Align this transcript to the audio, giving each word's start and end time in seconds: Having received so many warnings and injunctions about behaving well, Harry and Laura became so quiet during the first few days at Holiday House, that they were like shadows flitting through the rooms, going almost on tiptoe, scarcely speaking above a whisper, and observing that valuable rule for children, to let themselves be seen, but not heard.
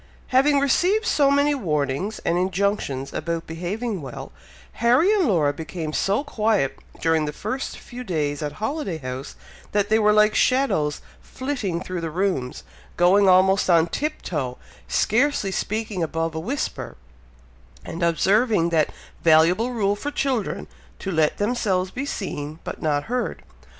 Having 0.29 0.59
received 0.59 1.05
so 1.05 1.29
many 1.29 1.53
warnings 1.53 2.17
and 2.25 2.35
injunctions 2.35 3.13
about 3.13 3.45
behaving 3.45 4.01
well, 4.01 4.31
Harry 4.81 5.13
and 5.13 5.27
Laura 5.27 5.53
became 5.53 5.93
so 5.93 6.23
quiet 6.23 6.79
during 6.99 7.25
the 7.25 7.31
first 7.31 7.77
few 7.77 8.03
days 8.03 8.41
at 8.41 8.53
Holiday 8.53 8.97
House, 8.97 9.35
that 9.73 9.89
they 9.89 9.99
were 9.99 10.11
like 10.11 10.33
shadows 10.33 11.01
flitting 11.21 11.79
through 11.81 12.01
the 12.01 12.09
rooms, 12.09 12.63
going 12.97 13.29
almost 13.29 13.69
on 13.69 13.85
tiptoe, 13.85 14.57
scarcely 14.87 15.51
speaking 15.51 16.01
above 16.01 16.33
a 16.33 16.39
whisper, 16.39 16.97
and 17.85 18.01
observing 18.01 18.69
that 18.69 18.89
valuable 19.23 19.69
rule 19.69 19.95
for 19.95 20.09
children, 20.09 20.65
to 20.97 21.11
let 21.11 21.37
themselves 21.37 21.91
be 21.91 22.07
seen, 22.07 22.57
but 22.63 22.81
not 22.81 23.03
heard. 23.03 23.43